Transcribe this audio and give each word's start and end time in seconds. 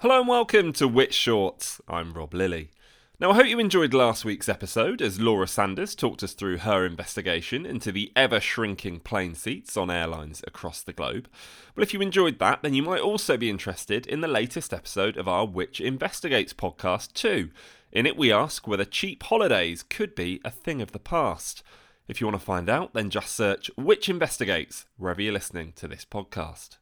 Hello 0.00 0.20
and 0.20 0.28
welcome 0.28 0.72
to 0.74 0.86
Which 0.86 1.12
Shorts. 1.12 1.80
I'm 1.88 2.12
Rob 2.12 2.32
Lilly. 2.32 2.70
Now, 3.18 3.32
I 3.32 3.34
hope 3.34 3.48
you 3.48 3.58
enjoyed 3.58 3.92
last 3.92 4.24
week's 4.24 4.48
episode 4.48 5.02
as 5.02 5.18
Laura 5.18 5.48
Sanders 5.48 5.96
talked 5.96 6.22
us 6.22 6.34
through 6.34 6.58
her 6.58 6.86
investigation 6.86 7.66
into 7.66 7.90
the 7.90 8.12
ever 8.14 8.38
shrinking 8.38 9.00
plane 9.00 9.34
seats 9.34 9.76
on 9.76 9.90
airlines 9.90 10.40
across 10.46 10.82
the 10.82 10.92
globe. 10.92 11.28
But 11.74 11.82
if 11.82 11.92
you 11.92 12.00
enjoyed 12.00 12.38
that, 12.38 12.62
then 12.62 12.74
you 12.74 12.82
might 12.84 13.00
also 13.00 13.36
be 13.36 13.50
interested 13.50 14.06
in 14.06 14.20
the 14.20 14.28
latest 14.28 14.72
episode 14.72 15.16
of 15.16 15.26
our 15.26 15.44
Which 15.44 15.80
Investigates 15.80 16.52
podcast, 16.52 17.12
too. 17.14 17.50
In 17.90 18.06
it, 18.06 18.16
we 18.16 18.32
ask 18.32 18.68
whether 18.68 18.84
cheap 18.84 19.24
holidays 19.24 19.82
could 19.82 20.14
be 20.14 20.40
a 20.44 20.50
thing 20.52 20.80
of 20.80 20.92
the 20.92 21.00
past. 21.00 21.64
If 22.06 22.20
you 22.20 22.28
want 22.28 22.38
to 22.38 22.46
find 22.46 22.70
out, 22.70 22.94
then 22.94 23.10
just 23.10 23.34
search 23.34 23.68
Which 23.74 24.08
Investigates 24.08 24.86
wherever 24.96 25.20
you're 25.20 25.32
listening 25.32 25.72
to 25.74 25.88
this 25.88 26.04
podcast. 26.08 26.76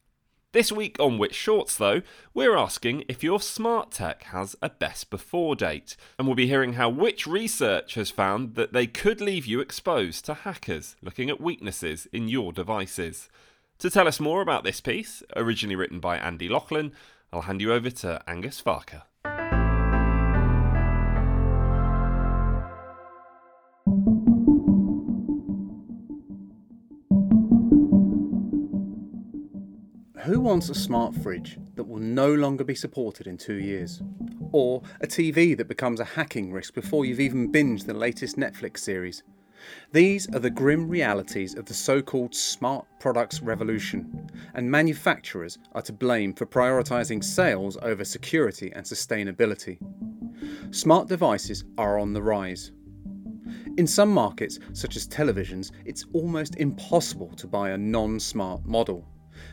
This 0.56 0.72
week 0.72 0.96
on 0.98 1.18
Which 1.18 1.34
Shorts, 1.34 1.76
though, 1.76 2.00
we're 2.32 2.56
asking 2.56 3.04
if 3.08 3.22
your 3.22 3.40
smart 3.40 3.90
tech 3.90 4.22
has 4.22 4.56
a 4.62 4.70
best 4.70 5.10
before 5.10 5.54
date, 5.54 5.98
and 6.18 6.26
we'll 6.26 6.34
be 6.34 6.46
hearing 6.46 6.72
how 6.72 6.88
Which 6.88 7.26
Research 7.26 7.92
has 7.92 8.08
found 8.08 8.54
that 8.54 8.72
they 8.72 8.86
could 8.86 9.20
leave 9.20 9.44
you 9.44 9.60
exposed 9.60 10.24
to 10.24 10.32
hackers 10.32 10.96
looking 11.02 11.28
at 11.28 11.42
weaknesses 11.42 12.08
in 12.10 12.28
your 12.28 12.54
devices. 12.54 13.28
To 13.80 13.90
tell 13.90 14.08
us 14.08 14.18
more 14.18 14.40
about 14.40 14.64
this 14.64 14.80
piece, 14.80 15.22
originally 15.36 15.76
written 15.76 16.00
by 16.00 16.16
Andy 16.16 16.48
Laughlin, 16.48 16.92
I'll 17.34 17.42
hand 17.42 17.60
you 17.60 17.74
over 17.74 17.90
to 17.90 18.22
Angus 18.26 18.62
Farker. 18.62 19.02
Wants 30.46 30.70
a 30.70 30.74
smart 30.76 31.12
fridge 31.12 31.58
that 31.74 31.82
will 31.82 31.98
no 31.98 32.32
longer 32.32 32.62
be 32.62 32.76
supported 32.76 33.26
in 33.26 33.36
two 33.36 33.56
years? 33.56 34.00
Or 34.52 34.80
a 35.00 35.06
TV 35.08 35.56
that 35.56 35.66
becomes 35.66 35.98
a 35.98 36.04
hacking 36.04 36.52
risk 36.52 36.72
before 36.72 37.04
you've 37.04 37.18
even 37.18 37.50
binged 37.50 37.84
the 37.84 37.94
latest 37.94 38.36
Netflix 38.36 38.78
series? 38.78 39.24
These 39.90 40.32
are 40.32 40.38
the 40.38 40.48
grim 40.48 40.88
realities 40.88 41.56
of 41.56 41.64
the 41.64 41.74
so 41.74 42.00
called 42.00 42.32
smart 42.32 42.86
products 43.00 43.42
revolution, 43.42 44.30
and 44.54 44.70
manufacturers 44.70 45.58
are 45.72 45.82
to 45.82 45.92
blame 45.92 46.32
for 46.32 46.46
prioritising 46.46 47.24
sales 47.24 47.76
over 47.82 48.04
security 48.04 48.72
and 48.72 48.86
sustainability. 48.86 49.78
Smart 50.72 51.08
devices 51.08 51.64
are 51.76 51.98
on 51.98 52.12
the 52.12 52.22
rise. 52.22 52.70
In 53.78 53.86
some 53.88 54.10
markets, 54.10 54.60
such 54.74 54.94
as 54.94 55.08
televisions, 55.08 55.72
it's 55.84 56.06
almost 56.12 56.54
impossible 56.54 57.32
to 57.34 57.48
buy 57.48 57.70
a 57.70 57.76
non 57.76 58.20
smart 58.20 58.64
model. 58.64 59.08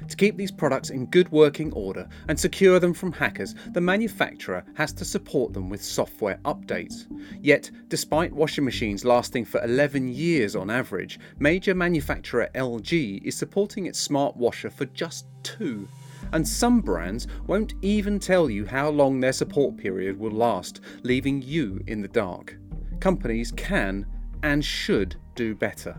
To 0.08 0.16
keep 0.16 0.38
these 0.38 0.52
products 0.52 0.90
in 0.90 1.08
good 1.08 1.32
working 1.32 1.72
order 1.74 2.08
and 2.28 2.40
secure 2.40 2.80
them 2.80 2.94
from 2.94 3.12
hackers, 3.12 3.56
the 3.72 3.82
manufacturer 3.82 4.64
has 4.76 4.94
to 4.94 5.06
support 5.06 5.54
them 5.54 5.70
with 5.70 5.84
software 5.84 6.40
updates. 6.46 7.06
Yet, 7.42 7.72
despite 7.88 8.34
washing 8.34 8.66
machines 8.66 9.06
lasting 9.06 9.46
for 9.46 9.64
11 9.64 10.08
years 10.08 10.56
on 10.56 10.70
average, 10.70 11.20
major 11.40 11.74
manufacturer 11.74 12.50
LG 12.56 13.24
is 13.24 13.36
supporting 13.38 13.86
its 13.86 14.00
smart 14.00 14.36
washer 14.36 14.70
for 14.70 14.86
just 14.86 15.26
two. 15.44 15.88
And 16.32 16.48
some 16.48 16.82
brands 16.82 17.28
won't 17.48 17.76
even 17.82 18.20
tell 18.20 18.50
you 18.50 18.66
how 18.66 18.90
long 18.90 19.20
their 19.20 19.34
support 19.34 19.78
period 19.78 20.18
will 20.18 20.32
last, 20.32 20.82
leaving 21.04 21.42
you 21.42 21.82
in 21.88 22.02
the 22.02 22.08
dark. 22.08 22.58
Companies 23.00 23.52
can 23.52 24.06
and 24.42 24.64
should 24.64 25.16
do 25.36 25.56
better. 25.56 25.96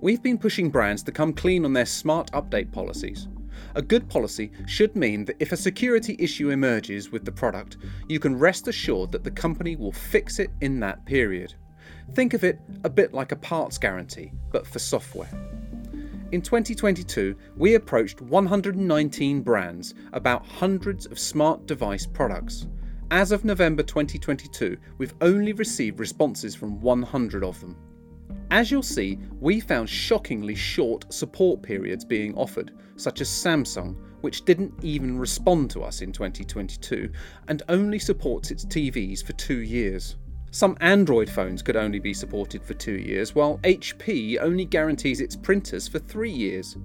We've 0.00 0.22
been 0.22 0.38
pushing 0.38 0.70
brands 0.70 1.02
to 1.04 1.12
come 1.12 1.32
clean 1.32 1.64
on 1.64 1.72
their 1.72 1.84
smart 1.84 2.30
update 2.30 2.70
policies. 2.70 3.26
A 3.74 3.82
good 3.82 4.08
policy 4.08 4.52
should 4.66 4.94
mean 4.94 5.24
that 5.24 5.34
if 5.40 5.50
a 5.50 5.56
security 5.56 6.14
issue 6.20 6.50
emerges 6.50 7.10
with 7.10 7.24
the 7.24 7.32
product, 7.32 7.78
you 8.08 8.20
can 8.20 8.38
rest 8.38 8.68
assured 8.68 9.10
that 9.10 9.24
the 9.24 9.30
company 9.32 9.74
will 9.74 9.90
fix 9.90 10.38
it 10.38 10.50
in 10.60 10.78
that 10.80 11.04
period. 11.04 11.54
Think 12.14 12.32
of 12.32 12.44
it 12.44 12.60
a 12.84 12.90
bit 12.90 13.12
like 13.12 13.32
a 13.32 13.36
parts 13.36 13.76
guarantee, 13.76 14.30
but 14.52 14.68
for 14.68 14.78
software. 14.78 15.30
In 16.30 16.42
2022, 16.42 17.34
we 17.56 17.74
approached 17.74 18.20
119 18.20 19.42
brands 19.42 19.94
about 20.12 20.46
hundreds 20.46 21.06
of 21.06 21.18
smart 21.18 21.66
device 21.66 22.06
products. 22.06 22.68
As 23.10 23.32
of 23.32 23.44
November 23.44 23.82
2022, 23.82 24.76
we've 24.98 25.14
only 25.22 25.54
received 25.54 25.98
responses 25.98 26.54
from 26.54 26.80
100 26.80 27.42
of 27.42 27.60
them. 27.60 27.76
As 28.50 28.70
you'll 28.70 28.82
see, 28.82 29.18
we 29.40 29.60
found 29.60 29.90
shockingly 29.90 30.54
short 30.54 31.12
support 31.12 31.62
periods 31.62 32.04
being 32.04 32.34
offered, 32.34 32.72
such 32.96 33.20
as 33.20 33.28
Samsung, 33.28 33.94
which 34.22 34.44
didn't 34.46 34.72
even 34.82 35.18
respond 35.18 35.70
to 35.72 35.82
us 35.82 36.00
in 36.00 36.12
2022 36.12 37.10
and 37.48 37.62
only 37.68 37.98
supports 37.98 38.50
its 38.50 38.64
TVs 38.64 39.22
for 39.22 39.34
two 39.34 39.60
years. 39.60 40.16
Some 40.50 40.78
Android 40.80 41.28
phones 41.28 41.62
could 41.62 41.76
only 41.76 41.98
be 41.98 42.14
supported 42.14 42.62
for 42.62 42.72
two 42.74 42.96
years, 42.98 43.34
while 43.34 43.58
HP 43.64 44.38
only 44.40 44.64
guarantees 44.64 45.20
its 45.20 45.36
printers 45.36 45.86
for 45.86 45.98
three 45.98 46.30
years. 46.30 46.76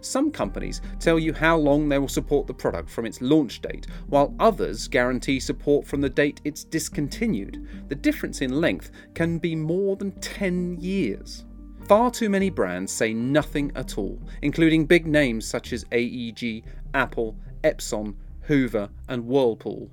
Some 0.00 0.30
companies 0.30 0.82
tell 1.00 1.18
you 1.18 1.32
how 1.32 1.56
long 1.56 1.88
they 1.88 1.98
will 1.98 2.08
support 2.08 2.46
the 2.46 2.54
product 2.54 2.90
from 2.90 3.06
its 3.06 3.22
launch 3.22 3.62
date, 3.62 3.86
while 4.06 4.34
others 4.38 4.86
guarantee 4.86 5.40
support 5.40 5.86
from 5.86 6.00
the 6.00 6.10
date 6.10 6.40
it's 6.44 6.64
discontinued. 6.64 7.66
The 7.88 7.94
difference 7.94 8.42
in 8.42 8.60
length 8.60 8.90
can 9.14 9.38
be 9.38 9.56
more 9.56 9.96
than 9.96 10.12
10 10.20 10.78
years. 10.80 11.46
Far 11.88 12.10
too 12.10 12.28
many 12.28 12.50
brands 12.50 12.92
say 12.92 13.14
nothing 13.14 13.72
at 13.76 13.96
all, 13.96 14.20
including 14.42 14.86
big 14.86 15.06
names 15.06 15.46
such 15.46 15.72
as 15.72 15.86
AEG, 15.92 16.64
Apple, 16.94 17.36
Epson, 17.62 18.14
Hoover, 18.42 18.90
and 19.08 19.24
Whirlpool. 19.24 19.90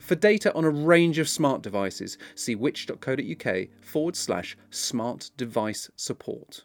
For 0.00 0.14
data 0.14 0.52
on 0.54 0.64
a 0.64 0.70
range 0.70 1.18
of 1.18 1.28
smart 1.28 1.62
devices, 1.62 2.16
see 2.34 2.54
which.co.uk 2.54 3.68
forward 3.82 4.16
slash 4.16 4.56
smart 4.70 5.30
device 5.36 5.90
support. 5.94 6.64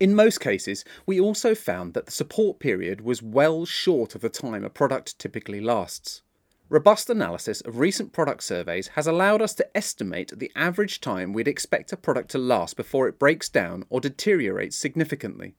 In 0.00 0.14
most 0.14 0.40
cases, 0.40 0.84
we 1.06 1.20
also 1.20 1.54
found 1.54 1.94
that 1.94 2.06
the 2.06 2.12
support 2.12 2.58
period 2.58 3.02
was 3.02 3.22
well 3.22 3.64
short 3.64 4.14
of 4.14 4.22
the 4.22 4.28
time 4.28 4.64
a 4.64 4.70
product 4.70 5.18
typically 5.18 5.60
lasts. 5.60 6.22
Robust 6.68 7.10
analysis 7.10 7.60
of 7.60 7.78
recent 7.78 8.12
product 8.12 8.42
surveys 8.42 8.88
has 8.88 9.06
allowed 9.06 9.42
us 9.42 9.54
to 9.54 9.76
estimate 9.76 10.32
the 10.36 10.50
average 10.56 11.00
time 11.00 11.32
we'd 11.32 11.48
expect 11.48 11.92
a 11.92 11.96
product 11.96 12.30
to 12.30 12.38
last 12.38 12.76
before 12.76 13.08
it 13.08 13.18
breaks 13.18 13.48
down 13.48 13.84
or 13.90 14.00
deteriorates 14.00 14.76
significantly. 14.76 15.54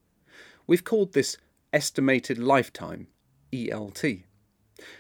We've 0.68 0.84
called 0.84 1.14
this 1.14 1.38
estimated 1.72 2.38
lifetime, 2.40 3.08
ELT. 3.54 4.24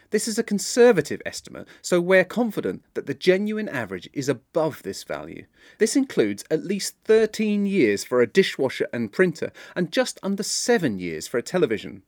This 0.09 0.28
is 0.28 0.38
a 0.38 0.44
conservative 0.44 1.22
estimate, 1.25 1.68
so 1.81 2.02
we're 2.02 2.24
confident 2.24 2.84
that 2.94 3.06
the 3.06 3.14
genuine 3.14 3.69
average 3.69 4.09
is 4.14 4.30
above 4.30 4.84
this 4.84 5.03
value. 5.03 5.46
This 5.78 5.96
includes 5.96 6.44
at 6.52 6.66
least 6.66 6.96
13 7.06 7.66
years 7.66 8.03
for 8.03 8.22
a 8.22 8.28
dishwasher 8.28 8.88
and 8.92 9.12
printer, 9.12 9.52
and 9.75 9.92
just 9.92 10.19
under 10.22 10.44
7 10.44 11.00
years 11.00 11.28
for 11.28 11.38
a 11.38 11.44
television. 11.44 12.03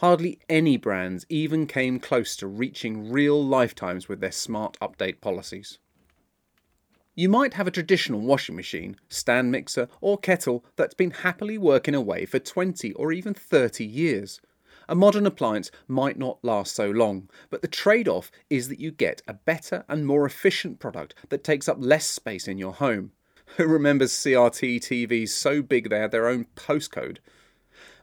Hardly 0.00 0.38
any 0.48 0.76
brands 0.76 1.26
even 1.28 1.66
came 1.66 1.98
close 1.98 2.36
to 2.36 2.46
reaching 2.46 3.10
real 3.10 3.44
lifetimes 3.44 4.08
with 4.08 4.20
their 4.20 4.32
smart 4.32 4.76
update 4.80 5.20
policies. 5.20 5.78
You 7.16 7.28
might 7.28 7.54
have 7.54 7.66
a 7.66 7.72
traditional 7.72 8.20
washing 8.20 8.54
machine, 8.54 8.94
stand 9.08 9.50
mixer, 9.50 9.88
or 10.00 10.18
kettle 10.18 10.64
that's 10.76 10.94
been 10.94 11.10
happily 11.10 11.58
working 11.58 11.96
away 11.96 12.26
for 12.26 12.38
20 12.38 12.92
or 12.92 13.10
even 13.10 13.34
30 13.34 13.84
years. 13.84 14.40
A 14.90 14.94
modern 14.94 15.26
appliance 15.26 15.70
might 15.86 16.18
not 16.18 16.42
last 16.42 16.74
so 16.74 16.90
long, 16.90 17.28
but 17.50 17.60
the 17.60 17.68
trade 17.68 18.08
off 18.08 18.30
is 18.48 18.68
that 18.68 18.80
you 18.80 18.90
get 18.90 19.20
a 19.28 19.34
better 19.34 19.84
and 19.86 20.06
more 20.06 20.24
efficient 20.24 20.78
product 20.78 21.14
that 21.28 21.44
takes 21.44 21.68
up 21.68 21.76
less 21.78 22.06
space 22.06 22.48
in 22.48 22.56
your 22.56 22.72
home. 22.72 23.12
Who 23.58 23.66
remembers 23.66 24.12
CRT 24.12 24.76
TVs 24.76 25.28
so 25.28 25.60
big 25.60 25.90
they 25.90 25.98
had 25.98 26.10
their 26.10 26.26
own 26.26 26.46
postcode? 26.56 27.18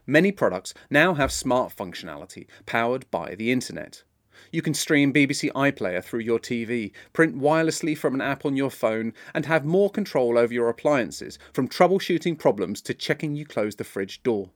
Many 0.06 0.30
products 0.30 0.74
now 0.88 1.14
have 1.14 1.32
smart 1.32 1.74
functionality 1.74 2.46
powered 2.66 3.10
by 3.10 3.34
the 3.34 3.50
internet. 3.50 4.04
You 4.52 4.62
can 4.62 4.74
stream 4.74 5.12
BBC 5.12 5.50
iPlayer 5.52 6.04
through 6.04 6.20
your 6.20 6.38
TV, 6.38 6.92
print 7.12 7.36
wirelessly 7.36 7.98
from 7.98 8.14
an 8.14 8.20
app 8.20 8.44
on 8.44 8.54
your 8.54 8.70
phone, 8.70 9.12
and 9.34 9.46
have 9.46 9.64
more 9.64 9.90
control 9.90 10.38
over 10.38 10.54
your 10.54 10.68
appliances, 10.68 11.36
from 11.52 11.68
troubleshooting 11.68 12.38
problems 12.38 12.80
to 12.82 12.94
checking 12.94 13.34
you 13.34 13.44
close 13.44 13.74
the 13.74 13.82
fridge 13.82 14.22
door. 14.22 14.50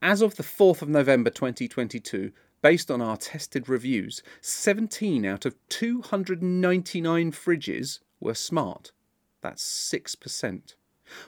As 0.00 0.22
of 0.22 0.36
the 0.36 0.42
4th 0.42 0.82
of 0.82 0.88
November 0.88 1.30
2022, 1.30 2.32
based 2.62 2.90
on 2.90 3.00
our 3.00 3.16
tested 3.16 3.68
reviews, 3.68 4.22
17 4.40 5.24
out 5.24 5.44
of 5.46 5.56
299 5.68 7.32
fridges 7.32 8.00
were 8.20 8.34
smart. 8.34 8.92
That's 9.40 9.64
6%. 9.64 10.74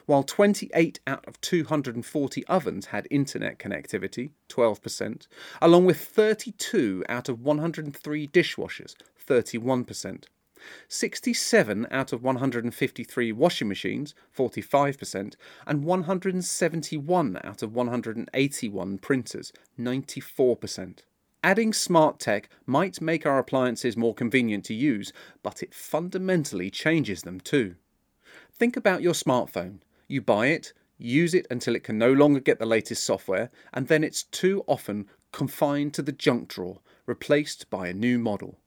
While 0.05 0.23
28 0.23 0.99
out 1.07 1.27
of 1.27 1.41
240 1.41 2.45
ovens 2.47 2.87
had 2.87 3.07
internet 3.09 3.57
connectivity, 3.57 4.31
12%, 4.49 5.27
along 5.61 5.85
with 5.85 5.99
32 5.99 7.03
out 7.09 7.29
of 7.29 7.41
103 7.41 8.27
dishwashers, 8.27 8.95
31%. 9.27 10.25
67 10.87 11.87
out 11.91 12.13
of 12.13 12.23
153 12.23 13.31
washing 13.31 13.67
machines, 13.67 14.13
45%, 14.35 15.35
and 15.65 15.83
171 15.83 17.39
out 17.43 17.61
of 17.63 17.73
181 17.73 18.97
printers, 18.97 19.53
94%. 19.79 20.99
Adding 21.43 21.73
smart 21.73 22.19
tech 22.19 22.49
might 22.67 23.01
make 23.01 23.25
our 23.25 23.39
appliances 23.39 23.97
more 23.97 24.13
convenient 24.13 24.63
to 24.65 24.75
use, 24.75 25.11
but 25.41 25.63
it 25.63 25.73
fundamentally 25.73 26.69
changes 26.69 27.23
them 27.23 27.39
too. 27.39 27.75
Think 28.53 28.77
about 28.77 29.01
your 29.01 29.13
smartphone. 29.13 29.79
You 30.07 30.21
buy 30.21 30.47
it, 30.47 30.73
use 30.99 31.33
it 31.33 31.47
until 31.49 31.75
it 31.75 31.83
can 31.83 31.97
no 31.97 32.13
longer 32.13 32.39
get 32.39 32.59
the 32.59 32.65
latest 32.67 33.03
software, 33.03 33.49
and 33.73 33.87
then 33.87 34.03
it's 34.03 34.23
too 34.23 34.63
often 34.67 35.07
confined 35.31 35.95
to 35.95 36.03
the 36.03 36.11
junk 36.11 36.47
drawer, 36.47 36.79
replaced 37.07 37.69
by 37.71 37.87
a 37.87 37.93
new 37.93 38.19
model. 38.19 38.59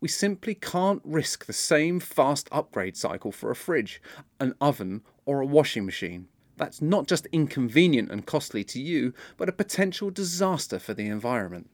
We 0.00 0.08
simply 0.08 0.54
can't 0.54 1.02
risk 1.04 1.46
the 1.46 1.52
same 1.52 2.00
fast 2.00 2.48
upgrade 2.52 2.96
cycle 2.96 3.32
for 3.32 3.50
a 3.50 3.56
fridge, 3.56 4.00
an 4.40 4.54
oven, 4.60 5.02
or 5.24 5.40
a 5.40 5.46
washing 5.46 5.84
machine. 5.84 6.28
That's 6.56 6.82
not 6.82 7.06
just 7.06 7.26
inconvenient 7.32 8.10
and 8.10 8.26
costly 8.26 8.64
to 8.64 8.80
you, 8.80 9.14
but 9.36 9.48
a 9.48 9.52
potential 9.52 10.10
disaster 10.10 10.78
for 10.78 10.92
the 10.92 11.06
environment. 11.06 11.70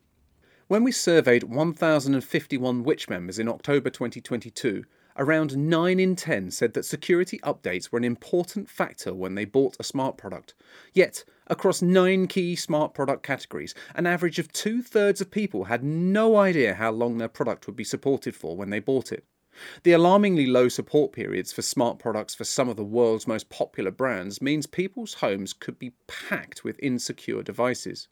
When 0.67 0.85
we 0.85 0.93
surveyed 0.93 1.45
1,051 1.45 2.85
Which 2.85 3.09
members 3.09 3.39
in 3.39 3.49
October 3.49 3.91
2022, 3.91 4.85
around 5.17 5.57
9 5.57 6.01
in 6.01 6.17
10 6.17 6.51
said 6.51 6.75
that 6.75 6.85
security 6.85 7.39
updates 7.41 7.91
were 7.91 7.99
an 7.99 8.05
important 8.05 8.69
factor 8.69 9.15
when 9.15 9.35
they 9.35 9.45
bought 9.45 9.77
a 9.79 9.85
smart 9.85 10.17
product. 10.17 10.55
Yet, 10.93 11.25
across 11.47 11.83
nine 11.83 12.27
key 12.27 12.57
smart 12.57 12.95
product 12.95 13.23
categories, 13.23 13.75
an 13.95 14.07
average 14.07 14.39
of 14.39 14.53
two 14.53 14.83
thirds 14.83 15.21
of 15.21 15.31
people 15.31 15.65
had 15.65 15.85
no 15.85 16.37
idea 16.37 16.75
how 16.75 16.91
long 16.91 17.19
their 17.19 17.29
product 17.29 17.67
would 17.67 17.77
be 17.77 17.85
supported 17.85 18.35
for 18.35 18.57
when 18.57 18.71
they 18.71 18.81
bought 18.81 19.13
it. 19.13 19.25
The 19.85 19.93
alarmingly 19.93 20.47
low 20.47 20.69
support 20.69 21.13
periods 21.13 21.53
for 21.53 21.63
smart 21.63 22.01
products 22.01 22.35
for 22.35 22.45
some 22.45 22.69
of 22.69 22.77
the 22.77 22.85
world's 22.85 23.29
most 23.29 23.49
popular 23.51 23.93
brands 23.93 24.43
means 24.43 24.67
people's 24.67 25.15
homes 25.15 25.53
could 25.53 25.79
be 25.79 25.93
packed 26.09 26.65
with 26.65 26.79
insecure 26.83 27.43
devices. 27.43 28.09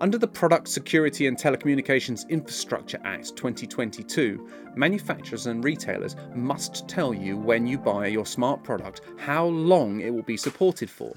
Under 0.00 0.16
the 0.16 0.26
Product 0.26 0.66
Security 0.66 1.26
and 1.26 1.36
Telecommunications 1.36 2.26
Infrastructure 2.30 2.98
Act 3.04 3.36
2022, 3.36 4.48
manufacturers 4.74 5.46
and 5.46 5.62
retailers 5.62 6.16
must 6.34 6.88
tell 6.88 7.12
you 7.12 7.36
when 7.36 7.66
you 7.66 7.76
buy 7.76 8.06
your 8.06 8.24
smart 8.24 8.64
product 8.64 9.02
how 9.18 9.44
long 9.44 10.00
it 10.00 10.08
will 10.08 10.22
be 10.22 10.38
supported 10.38 10.88
for. 10.88 11.14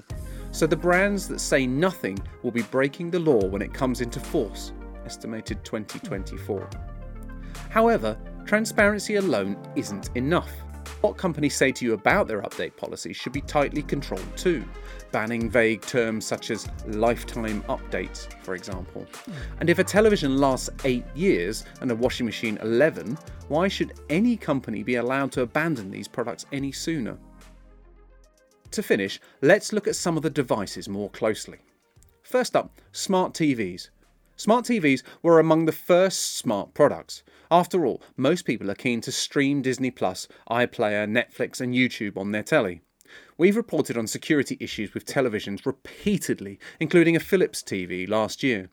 So 0.50 0.66
the 0.66 0.76
brands 0.76 1.26
that 1.28 1.40
say 1.40 1.66
nothing 1.66 2.18
will 2.42 2.50
be 2.50 2.60
breaking 2.64 3.10
the 3.10 3.20
law 3.20 3.46
when 3.46 3.62
it 3.62 3.72
comes 3.72 4.02
into 4.02 4.20
force, 4.20 4.74
estimated 5.06 5.64
2024. 5.64 6.68
However, 7.70 8.18
transparency 8.44 9.14
alone 9.16 9.56
isn't 9.76 10.10
enough. 10.14 10.52
What 11.04 11.18
companies 11.18 11.54
say 11.54 11.70
to 11.70 11.84
you 11.84 11.92
about 11.92 12.28
their 12.28 12.40
update 12.40 12.76
policy 12.78 13.12
should 13.12 13.34
be 13.34 13.42
tightly 13.42 13.82
controlled 13.82 14.26
too 14.38 14.64
banning 15.12 15.50
vague 15.50 15.82
terms 15.82 16.24
such 16.24 16.50
as 16.50 16.66
lifetime 16.86 17.60
updates, 17.64 18.32
for 18.42 18.54
example. 18.54 19.02
Hmm. 19.26 19.32
And 19.60 19.68
if 19.68 19.78
a 19.78 19.84
television 19.84 20.38
lasts 20.38 20.70
8 20.82 21.04
years 21.14 21.66
and 21.82 21.90
a 21.90 21.94
washing 21.94 22.24
machine 22.24 22.58
11, 22.62 23.18
why 23.48 23.68
should 23.68 24.00
any 24.08 24.34
company 24.34 24.82
be 24.82 24.94
allowed 24.94 25.30
to 25.32 25.42
abandon 25.42 25.90
these 25.90 26.08
products 26.08 26.46
any 26.52 26.72
sooner? 26.72 27.18
To 28.70 28.82
finish, 28.82 29.20
let's 29.42 29.74
look 29.74 29.86
at 29.86 29.96
some 29.96 30.16
of 30.16 30.22
the 30.22 30.30
devices 30.30 30.88
more 30.88 31.10
closely. 31.10 31.58
First 32.22 32.56
up, 32.56 32.80
smart 32.92 33.34
TVs. 33.34 33.90
Smart 34.36 34.64
TVs 34.64 35.04
were 35.22 35.38
among 35.38 35.64
the 35.64 35.72
first 35.72 36.36
smart 36.36 36.74
products. 36.74 37.22
After 37.52 37.86
all, 37.86 38.02
most 38.16 38.44
people 38.44 38.68
are 38.68 38.74
keen 38.74 39.00
to 39.02 39.12
stream 39.12 39.62
Disney 39.62 39.92
Plus, 39.92 40.26
iPlayer, 40.50 41.08
Netflix, 41.08 41.60
and 41.60 41.72
YouTube 41.72 42.16
on 42.16 42.32
their 42.32 42.42
telly. 42.42 42.80
We've 43.38 43.56
reported 43.56 43.96
on 43.96 44.08
security 44.08 44.56
issues 44.58 44.92
with 44.92 45.06
televisions 45.06 45.64
repeatedly, 45.64 46.58
including 46.80 47.14
a 47.14 47.20
Philips 47.20 47.62
TV 47.62 48.08
last 48.08 48.42
year. 48.42 48.70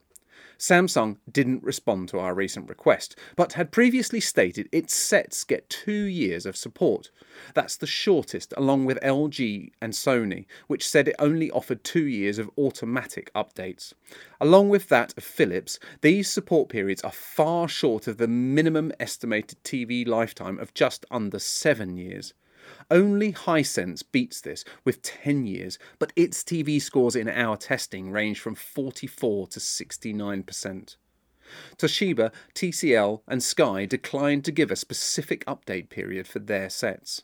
Samsung 0.61 1.17
didn't 1.31 1.63
respond 1.63 2.07
to 2.09 2.19
our 2.19 2.35
recent 2.35 2.69
request, 2.69 3.15
but 3.35 3.53
had 3.53 3.71
previously 3.71 4.19
stated 4.19 4.69
its 4.71 4.93
sets 4.93 5.43
get 5.43 5.67
two 5.71 6.03
years 6.03 6.45
of 6.45 6.55
support. 6.55 7.09
That's 7.55 7.75
the 7.75 7.87
shortest, 7.87 8.53
along 8.55 8.85
with 8.85 8.99
LG 9.01 9.71
and 9.81 9.91
Sony, 9.91 10.45
which 10.67 10.87
said 10.87 11.07
it 11.07 11.15
only 11.17 11.49
offered 11.49 11.83
two 11.83 12.05
years 12.05 12.37
of 12.37 12.51
automatic 12.59 13.33
updates. 13.33 13.93
Along 14.39 14.69
with 14.69 14.87
that 14.89 15.17
of 15.17 15.23
Philips, 15.23 15.79
these 16.01 16.29
support 16.29 16.69
periods 16.69 17.01
are 17.01 17.11
far 17.11 17.67
short 17.67 18.05
of 18.05 18.17
the 18.17 18.27
minimum 18.27 18.91
estimated 18.99 19.63
TV 19.63 20.07
lifetime 20.07 20.59
of 20.59 20.75
just 20.75 21.07
under 21.09 21.39
seven 21.39 21.97
years. 21.97 22.35
Only 22.91 23.31
Hisense 23.31 24.03
beats 24.11 24.41
this 24.41 24.65
with 24.83 25.01
10 25.01 25.47
years, 25.47 25.79
but 25.97 26.11
its 26.17 26.43
TV 26.43 26.81
scores 26.81 27.15
in 27.15 27.29
our 27.29 27.55
testing 27.55 28.11
range 28.11 28.41
from 28.41 28.53
44 28.53 29.47
to 29.47 29.59
69%. 29.59 30.95
Toshiba, 31.77 32.33
TCL, 32.53 33.21
and 33.29 33.41
Sky 33.41 33.85
declined 33.85 34.43
to 34.43 34.51
give 34.51 34.71
a 34.71 34.75
specific 34.75 35.45
update 35.45 35.89
period 35.89 36.27
for 36.27 36.39
their 36.39 36.69
sets. 36.69 37.21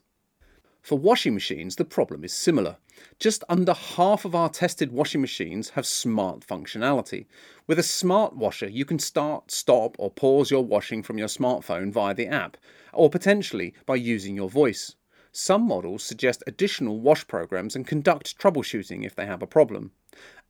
For 0.82 0.98
washing 0.98 1.34
machines, 1.34 1.76
the 1.76 1.84
problem 1.84 2.24
is 2.24 2.32
similar. 2.32 2.78
Just 3.20 3.44
under 3.50 3.74
half 3.74 4.24
of 4.24 4.34
our 4.34 4.48
tested 4.48 4.94
washing 4.94 5.20
machines 5.20 5.72
have 5.72 5.86
smart 5.86 6.48
functionality. 6.48 7.26
With 7.68 7.78
a 7.78 7.84
smart 7.84 8.38
washer, 8.38 8.70
you 8.70 8.86
can 8.86 9.00
start, 9.00 9.52
stop, 9.52 9.98
or 10.00 10.12
pause 10.12 10.50
your 10.50 10.64
washing 10.64 11.04
from 11.04 11.18
your 11.18 11.28
smartphone 11.28 11.92
via 11.92 12.14
the 12.14 12.28
app, 12.28 12.56
or 12.94 13.10
potentially 13.10 13.74
by 13.86 13.96
using 13.96 14.34
your 14.34 14.50
voice. 14.50 14.96
Some 15.40 15.68
models 15.68 16.02
suggest 16.02 16.44
additional 16.48 17.00
wash 17.00 17.28
programs 17.28 17.76
and 17.76 17.86
conduct 17.86 18.40
troubleshooting 18.40 19.06
if 19.06 19.14
they 19.14 19.28
have 19.28 19.44
a 19.44 19.48
problem. 19.48 19.92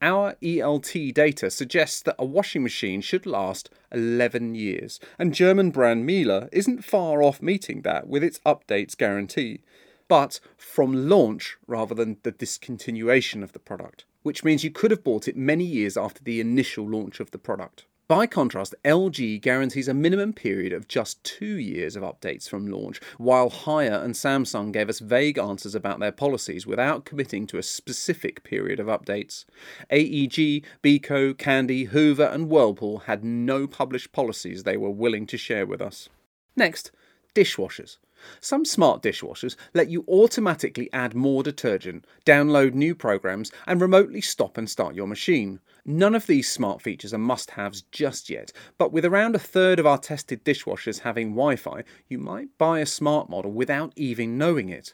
Our 0.01 0.37
ELT 0.41 1.13
data 1.13 1.49
suggests 1.51 2.01
that 2.03 2.15
a 2.17 2.23
washing 2.23 2.63
machine 2.63 3.01
should 3.01 3.25
last 3.25 3.69
11 3.91 4.55
years, 4.55 5.01
and 5.19 5.33
German 5.33 5.71
brand 5.71 6.05
Miele 6.05 6.47
isn't 6.53 6.85
far 6.85 7.21
off 7.21 7.41
meeting 7.41 7.81
that 7.81 8.07
with 8.07 8.23
its 8.23 8.39
updates 8.45 8.95
guarantee, 8.95 9.59
but 10.07 10.39
from 10.55 11.09
launch 11.09 11.57
rather 11.67 11.93
than 11.93 12.19
the 12.23 12.31
discontinuation 12.31 13.43
of 13.43 13.51
the 13.51 13.59
product, 13.59 14.05
which 14.23 14.45
means 14.45 14.63
you 14.63 14.71
could 14.71 14.91
have 14.91 15.03
bought 15.03 15.27
it 15.27 15.35
many 15.35 15.65
years 15.65 15.97
after 15.97 16.23
the 16.23 16.39
initial 16.39 16.87
launch 16.87 17.19
of 17.19 17.31
the 17.31 17.37
product. 17.37 17.83
By 18.07 18.25
contrast, 18.25 18.73
LG 18.85 19.41
guarantees 19.41 19.89
a 19.89 19.93
minimum 19.93 20.31
period 20.31 20.71
of 20.71 20.87
just 20.87 21.21
two 21.25 21.57
years 21.57 21.97
of 21.97 22.03
updates 22.03 22.47
from 22.47 22.65
launch, 22.65 23.01
while 23.17 23.49
Haier 23.49 24.01
and 24.01 24.13
Samsung 24.13 24.71
gave 24.71 24.87
us 24.87 24.99
vague 24.99 25.37
answers 25.37 25.75
about 25.75 25.99
their 25.99 26.13
policies 26.13 26.65
without 26.65 27.03
committing 27.03 27.45
to 27.47 27.57
a 27.57 27.63
specific 27.63 28.45
period 28.45 28.79
of 28.79 28.87
updates. 28.87 29.43
AEG, 29.91 30.63
Beko, 30.81 31.37
Candy, 31.37 31.85
Hoover, 31.85 32.23
and 32.23 32.47
Whirlpool 32.47 32.99
had 32.99 33.25
no 33.25 33.67
published 33.67 34.13
policies 34.13 34.63
they 34.63 34.77
were 34.77 34.89
willing 34.89 35.27
to 35.27 35.37
share 35.37 35.65
with 35.65 35.81
us. 35.81 36.07
Next, 36.55 36.91
dishwashers. 37.35 37.97
Some 38.41 38.65
smart 38.65 39.03
dishwashers 39.03 39.55
let 39.73 39.89
you 39.89 40.03
automatically 40.07 40.89
add 40.91 41.13
more 41.13 41.43
detergent, 41.43 42.05
download 42.25 42.73
new 42.73 42.95
programs, 42.95 43.51
and 43.67 43.79
remotely 43.79 44.21
stop 44.21 44.57
and 44.57 44.69
start 44.69 44.95
your 44.95 45.07
machine. 45.07 45.59
None 45.89 46.15
of 46.15 46.27
these 46.27 46.51
smart 46.51 46.81
features 46.81 47.13
are 47.13 47.17
must 47.17 47.51
haves 47.51 47.83
just 47.93 48.29
yet, 48.29 48.51
but 48.77 48.91
with 48.91 49.05
around 49.05 49.35
a 49.35 49.39
third 49.39 49.79
of 49.79 49.85
our 49.85 49.97
tested 49.97 50.43
dishwashers 50.43 50.99
having 50.99 51.29
Wi 51.29 51.55
Fi, 51.55 51.85
you 52.09 52.17
might 52.17 52.49
buy 52.57 52.81
a 52.81 52.85
smart 52.85 53.29
model 53.29 53.53
without 53.53 53.93
even 53.95 54.37
knowing 54.37 54.67
it. 54.67 54.93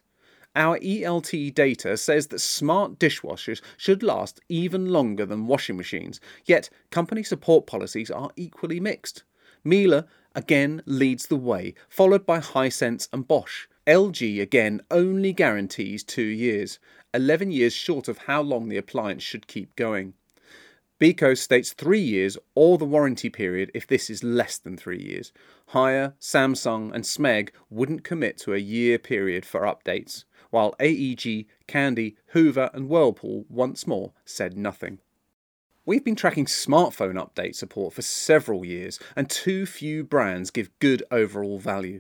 Our 0.56 0.78
ELT 0.78 1.56
data 1.56 1.98
says 1.98 2.28
that 2.28 2.38
smart 2.38 3.00
dishwashers 3.00 3.60
should 3.76 4.04
last 4.04 4.40
even 4.50 4.86
longer 4.86 5.26
than 5.26 5.48
washing 5.48 5.78
machines, 5.78 6.22
yet 6.46 6.70
company 6.92 7.24
support 7.24 7.66
policies 7.66 8.12
are 8.12 8.30
equally 8.36 8.80
mixed. 8.80 9.24
Miele 9.64 10.08
again 10.36 10.84
leads 10.86 11.26
the 11.26 11.36
way, 11.36 11.74
followed 11.90 12.24
by 12.24 12.40
Hisense 12.40 13.10
and 13.12 13.28
Bosch. 13.28 13.66
LG 13.88 14.40
again 14.40 14.80
only 14.92 15.34
guarantees 15.34 16.04
two 16.04 16.22
years, 16.22 16.78
11 17.16 17.50
years 17.50 17.74
short 17.74 18.08
of 18.08 18.20
how 18.20 18.44
long 18.44 18.70
the 18.70 18.78
appliance 18.78 19.24
should 19.24 19.48
keep 19.48 19.76
going. 19.76 20.14
Beko 21.04 21.38
states 21.38 21.74
three 21.74 22.00
years 22.00 22.38
or 22.56 22.78
the 22.78 22.86
warranty 22.86 23.30
period 23.30 23.70
if 23.74 23.86
this 23.86 24.10
is 24.10 24.24
less 24.24 24.58
than 24.58 24.78
three 24.78 25.02
years. 25.02 25.34
Haier, 25.74 26.14
Samsung, 26.18 26.94
and 26.94 27.04
Smeg 27.04 27.50
wouldn't 27.70 28.06
commit 28.06 28.38
to 28.38 28.54
a 28.54 28.58
year 28.58 28.98
period 28.98 29.46
for 29.46 29.64
updates, 29.64 30.24
while 30.50 30.74
AEG, 30.80 31.46
Candy, 31.68 32.16
Hoover, 32.28 32.70
and 32.74 32.88
Whirlpool 32.88 33.44
once 33.50 33.86
more 33.86 34.14
said 34.24 34.56
nothing. 34.56 35.00
We've 35.86 36.06
been 36.06 36.16
tracking 36.16 36.46
smartphone 36.46 37.16
update 37.16 37.56
support 37.56 37.94
for 37.94 38.02
several 38.02 38.64
years, 38.64 38.98
and 39.14 39.30
too 39.30 39.66
few 39.66 40.06
brands 40.06 40.52
give 40.52 40.80
good 40.80 41.04
overall 41.12 41.60
value. 41.60 42.00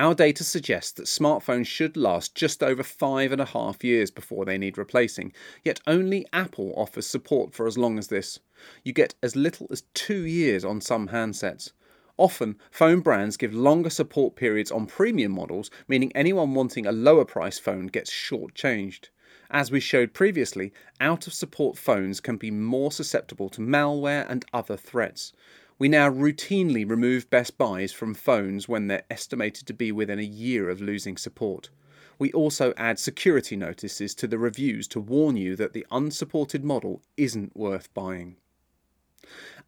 Our 0.00 0.14
data 0.14 0.44
suggests 0.44 0.92
that 0.92 1.04
smartphones 1.04 1.66
should 1.66 1.94
last 1.94 2.34
just 2.34 2.62
over 2.62 2.82
five 2.82 3.32
and 3.32 3.40
a 3.40 3.44
half 3.44 3.84
years 3.84 4.10
before 4.10 4.46
they 4.46 4.56
need 4.56 4.78
replacing, 4.78 5.34
yet 5.62 5.78
only 5.86 6.24
Apple 6.32 6.72
offers 6.74 7.06
support 7.06 7.52
for 7.52 7.66
as 7.66 7.76
long 7.76 7.98
as 7.98 8.06
this. 8.06 8.38
You 8.82 8.94
get 8.94 9.14
as 9.22 9.36
little 9.36 9.66
as 9.70 9.82
two 9.92 10.22
years 10.22 10.64
on 10.64 10.80
some 10.80 11.08
handsets. 11.08 11.72
Often, 12.16 12.56
phone 12.70 13.00
brands 13.00 13.36
give 13.36 13.52
longer 13.52 13.90
support 13.90 14.36
periods 14.36 14.70
on 14.70 14.86
premium 14.86 15.32
models, 15.32 15.70
meaning 15.86 16.12
anyone 16.14 16.54
wanting 16.54 16.86
a 16.86 16.92
lower 16.92 17.26
price 17.26 17.58
phone 17.58 17.88
gets 17.88 18.10
shortchanged. 18.10 19.10
As 19.50 19.70
we 19.70 19.80
showed 19.80 20.14
previously, 20.14 20.72
out 20.98 21.26
of 21.26 21.34
support 21.34 21.76
phones 21.76 22.20
can 22.20 22.38
be 22.38 22.50
more 22.50 22.90
susceptible 22.90 23.50
to 23.50 23.60
malware 23.60 24.24
and 24.30 24.46
other 24.54 24.78
threats. 24.78 25.34
We 25.80 25.88
now 25.88 26.10
routinely 26.10 26.86
remove 26.86 27.30
Best 27.30 27.56
Buys 27.56 27.90
from 27.90 28.12
phones 28.12 28.68
when 28.68 28.88
they're 28.88 29.04
estimated 29.10 29.66
to 29.66 29.72
be 29.72 29.90
within 29.90 30.18
a 30.18 30.22
year 30.22 30.68
of 30.68 30.82
losing 30.82 31.16
support. 31.16 31.70
We 32.18 32.30
also 32.32 32.74
add 32.76 32.98
security 32.98 33.56
notices 33.56 34.14
to 34.16 34.26
the 34.26 34.36
reviews 34.36 34.86
to 34.88 35.00
warn 35.00 35.38
you 35.38 35.56
that 35.56 35.72
the 35.72 35.86
unsupported 35.90 36.62
model 36.62 37.00
isn't 37.16 37.56
worth 37.56 37.92
buying. 37.94 38.36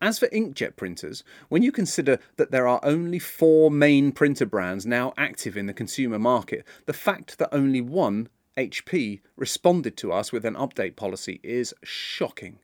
As 0.03 0.19
for 0.19 0.29
inkjet 0.29 0.77
printers, 0.77 1.25
when 1.49 1.63
you 1.63 1.73
consider 1.73 2.19
that 2.37 2.51
there 2.51 2.69
are 2.69 2.81
only 2.83 3.19
four 3.19 3.71
main 3.71 4.13
printer 4.13 4.45
brands 4.45 4.85
now 4.85 5.15
active 5.17 5.57
in 5.57 5.65
the 5.65 5.73
consumer 5.73 6.19
market, 6.19 6.67
the 6.85 6.93
fact 6.93 7.39
that 7.39 7.49
only 7.55 7.81
one, 7.81 8.29
HP, 8.59 9.23
responded 9.35 9.97
to 9.97 10.13
us 10.13 10.31
with 10.31 10.45
an 10.45 10.57
update 10.57 10.95
policy 10.95 11.41
is 11.43 11.73
shocking. 11.83 12.59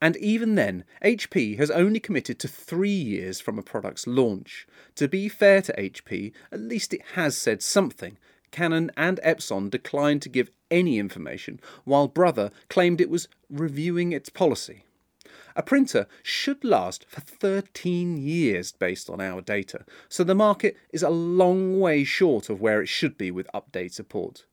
And 0.00 0.16
even 0.18 0.54
then, 0.54 0.84
HP 1.04 1.58
has 1.58 1.70
only 1.70 1.98
committed 1.98 2.38
to 2.38 2.48
three 2.48 2.90
years 2.90 3.40
from 3.40 3.58
a 3.58 3.62
product's 3.62 4.06
launch. 4.06 4.66
To 4.94 5.08
be 5.08 5.28
fair 5.28 5.60
to 5.62 5.72
HP, 5.72 6.32
at 6.52 6.60
least 6.60 6.94
it 6.94 7.02
has 7.14 7.36
said 7.36 7.62
something. 7.62 8.16
Canon 8.50 8.90
and 8.96 9.20
Epson 9.24 9.70
declined 9.70 10.22
to 10.22 10.28
give 10.28 10.50
any 10.70 10.98
information, 10.98 11.60
while 11.84 12.08
Brother 12.08 12.50
claimed 12.68 13.00
it 13.00 13.10
was 13.10 13.28
reviewing 13.50 14.12
its 14.12 14.28
policy. 14.28 14.84
A 15.56 15.62
printer 15.62 16.06
should 16.22 16.62
last 16.62 17.04
for 17.08 17.20
13 17.20 18.16
years 18.16 18.70
based 18.70 19.10
on 19.10 19.20
our 19.20 19.40
data, 19.40 19.84
so 20.08 20.22
the 20.22 20.34
market 20.34 20.76
is 20.92 21.02
a 21.02 21.10
long 21.10 21.80
way 21.80 22.04
short 22.04 22.48
of 22.48 22.60
where 22.60 22.80
it 22.80 22.88
should 22.88 23.18
be 23.18 23.32
with 23.32 23.50
update 23.52 23.92
support. 23.92 24.44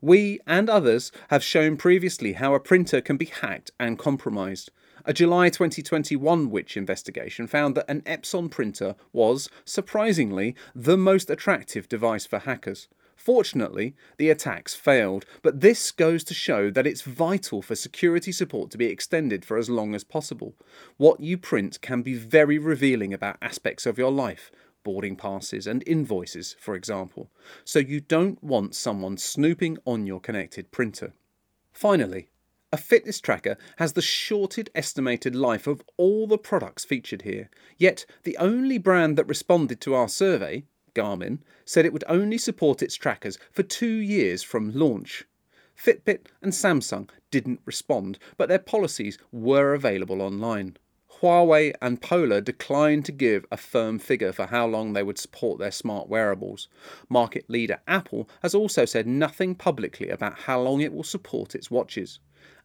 We 0.00 0.40
and 0.46 0.68
others 0.68 1.12
have 1.28 1.42
shown 1.42 1.76
previously 1.76 2.34
how 2.34 2.54
a 2.54 2.60
printer 2.60 3.00
can 3.00 3.16
be 3.16 3.26
hacked 3.26 3.70
and 3.78 3.98
compromised. 3.98 4.70
A 5.04 5.12
July 5.12 5.48
2021 5.48 6.50
Which 6.50 6.76
investigation 6.76 7.46
found 7.46 7.74
that 7.74 7.88
an 7.88 8.02
Epson 8.02 8.50
printer 8.50 8.94
was, 9.12 9.48
surprisingly, 9.64 10.54
the 10.74 10.96
most 10.96 11.28
attractive 11.28 11.88
device 11.88 12.24
for 12.24 12.38
hackers. 12.38 12.88
Fortunately, 13.16 13.94
the 14.16 14.30
attacks 14.30 14.74
failed, 14.74 15.24
but 15.42 15.60
this 15.60 15.92
goes 15.92 16.24
to 16.24 16.34
show 16.34 16.70
that 16.70 16.88
it's 16.88 17.02
vital 17.02 17.62
for 17.62 17.76
security 17.76 18.32
support 18.32 18.70
to 18.72 18.78
be 18.78 18.86
extended 18.86 19.44
for 19.44 19.58
as 19.58 19.70
long 19.70 19.94
as 19.94 20.02
possible. 20.02 20.54
What 20.96 21.20
you 21.20 21.38
print 21.38 21.80
can 21.80 22.02
be 22.02 22.14
very 22.14 22.58
revealing 22.58 23.14
about 23.14 23.38
aspects 23.40 23.86
of 23.86 23.96
your 23.96 24.10
life, 24.10 24.50
boarding 24.84 25.16
passes 25.16 25.66
and 25.66 25.82
invoices, 25.86 26.56
for 26.58 26.74
example, 26.74 27.30
so 27.64 27.78
you 27.78 28.00
don't 28.00 28.42
want 28.42 28.74
someone 28.74 29.16
snooping 29.16 29.78
on 29.84 30.06
your 30.06 30.20
connected 30.20 30.70
printer. 30.70 31.12
Finally, 31.72 32.28
a 32.72 32.76
fitness 32.78 33.20
tracker 33.20 33.58
has 33.76 33.92
the 33.92 34.00
shorted 34.00 34.70
estimated 34.74 35.34
life 35.34 35.66
of 35.66 35.82
all 35.98 36.26
the 36.26 36.38
products 36.38 36.84
featured 36.84 37.22
here, 37.22 37.50
yet 37.76 38.06
the 38.22 38.36
only 38.38 38.78
brand 38.78 39.18
that 39.18 39.28
responded 39.28 39.80
to 39.82 39.94
our 39.94 40.08
survey, 40.08 40.64
Garmin, 40.94 41.40
said 41.64 41.84
it 41.84 41.92
would 41.92 42.04
only 42.08 42.38
support 42.38 42.82
its 42.82 42.94
trackers 42.94 43.38
for 43.50 43.62
two 43.62 43.86
years 43.86 44.42
from 44.42 44.72
launch. 44.72 45.24
Fitbit 45.76 46.28
and 46.40 46.52
Samsung 46.52 47.10
didn't 47.30 47.60
respond, 47.64 48.18
but 48.36 48.48
their 48.48 48.58
policies 48.58 49.18
were 49.30 49.74
available 49.74 50.22
online. 50.22 50.76
Huawei 51.22 51.72
and 51.80 52.02
Polar 52.02 52.40
declined 52.40 53.04
to 53.04 53.12
give 53.12 53.46
a 53.52 53.56
firm 53.56 54.00
figure 54.00 54.32
for 54.32 54.46
how 54.46 54.66
long 54.66 54.92
they 54.92 55.04
would 55.04 55.18
support 55.18 55.60
their 55.60 55.70
smart 55.70 56.08
wearables. 56.08 56.66
Market 57.08 57.48
leader 57.48 57.80
Apple 57.86 58.28
has 58.42 58.56
also 58.56 58.84
said 58.84 59.06
nothing 59.06 59.54
publicly 59.54 60.08
about 60.08 60.40
how 60.40 60.60
long 60.60 60.80
it 60.80 60.92
will 60.92 61.04
support 61.04 61.54
its 61.54 61.70
watches. 61.70 62.18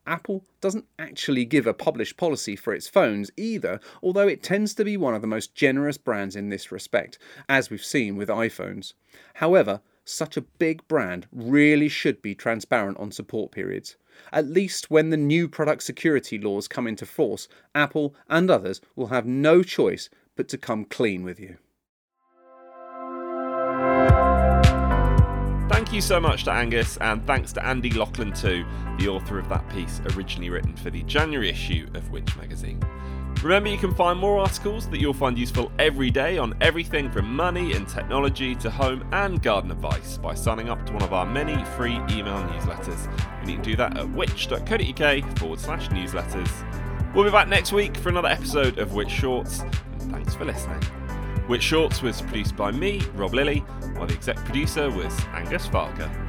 Apple 0.08 0.44
doesn't 0.60 0.86
actually 0.98 1.46
give 1.46 1.68
a 1.68 1.74
published 1.74 2.18
policy 2.18 2.56
for 2.56 2.74
its 2.74 2.88
phones 2.88 3.30
either, 3.38 3.80
although 4.02 4.28
it 4.28 4.42
tends 4.42 4.74
to 4.74 4.84
be 4.84 4.98
one 4.98 5.14
of 5.14 5.22
the 5.22 5.28
most 5.28 5.54
generous 5.54 6.00
brands 6.00 6.36
in 6.36 6.50
this 6.50 6.72
respect, 6.72 7.20
as 7.48 7.70
we've 7.70 7.86
seen 7.86 8.16
with 8.16 8.30
iPhones. 8.30 8.94
However, 9.36 9.82
such 10.08 10.38
a 10.38 10.42
big 10.42 10.88
brand 10.88 11.28
really 11.32 11.90
should 11.90 12.22
be 12.22 12.34
transparent 12.34 12.98
on 12.98 13.12
support 13.12 13.52
periods. 13.52 13.98
At 14.32 14.48
least 14.48 14.90
when 14.90 15.10
the 15.10 15.18
new 15.18 15.48
product 15.48 15.84
security 15.84 16.38
laws 16.38 16.68
come 16.68 16.88
into 16.88 17.06
force, 17.06 17.48
Apple 17.76 18.16
and 18.30 18.50
others 18.50 18.82
will 18.96 19.08
have 19.08 19.26
no 19.26 19.64
choice 19.64 20.10
but 20.36 20.48
to 20.50 20.58
come 20.58 20.86
clean 20.86 21.24
with 21.24 21.40
you. 21.40 21.58
Thank 25.70 25.94
you 25.94 26.02
so 26.02 26.20
much 26.20 26.44
to 26.46 26.52
Angus, 26.52 26.98
and 26.98 27.26
thanks 27.28 27.54
to 27.54 27.66
Andy 27.66 27.92
Laughlin 27.92 28.34
too, 28.34 28.66
the 28.98 29.08
author 29.08 29.38
of 29.38 29.48
that 29.50 29.70
piece 29.70 30.02
originally 30.16 30.50
written 30.50 30.76
for 30.76 30.90
the 30.90 31.04
January 31.04 31.50
issue 31.50 31.88
of 31.94 32.10
Which 32.10 32.36
magazine. 32.36 32.82
Remember, 33.44 33.70
you 33.70 33.78
can 33.78 33.94
find 33.94 34.20
more 34.20 34.40
articles 34.40 34.90
that 34.90 35.00
you'll 35.00 35.14
find 35.14 35.38
useful 35.38 35.72
every 35.78 36.10
day 36.10 36.40
on 36.40 36.56
everything 36.60 37.12
from 37.12 37.34
money 37.36 37.74
and 37.74 37.88
technology 37.88 38.56
to 38.56 38.70
home 38.70 39.08
and 39.12 39.42
garden 39.44 39.70
advice 39.70 40.18
by 40.18 40.34
signing 40.34 40.70
up 40.70 40.84
to 40.88 40.94
one 40.94 41.04
of 41.04 41.14
our 41.14 41.26
many 41.26 41.64
free 41.76 41.96
email 42.10 42.42
newsletters. 42.48 43.08
And 43.40 43.48
you 43.48 43.56
can 43.56 43.64
do 43.64 43.76
that 43.76 43.96
at 43.96 44.10
which.co.uk 44.10 45.38
forward 45.38 45.60
slash 45.60 45.88
newsletters. 45.90 47.14
We'll 47.14 47.26
be 47.26 47.32
back 47.32 47.48
next 47.48 47.72
week 47.72 47.96
for 47.98 48.10
another 48.10 48.28
episode 48.28 48.80
of 48.80 48.94
Which 48.94 49.12
Shorts, 49.12 49.60
and 49.60 50.12
thanks 50.12 50.34
for 50.34 50.44
listening. 50.44 50.82
Which 51.48 51.64
Shorts 51.64 52.02
was 52.02 52.22
produced 52.22 52.56
by 52.56 52.72
me, 52.72 53.02
Rob 53.14 53.36
Lilly, 53.36 53.60
while 53.96 54.08
the 54.08 54.16
exec 54.16 54.38
producer 54.38 54.90
was 54.90 55.18
Angus 55.34 55.68
Farker. 55.68 56.27